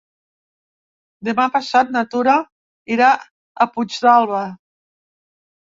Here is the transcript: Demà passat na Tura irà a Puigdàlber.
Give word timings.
Demà 1.29 1.45
passat 1.59 1.93
na 1.97 2.03
Tura 2.15 2.35
irà 2.97 3.11
a 3.67 3.71
Puigdàlber. 3.77 4.45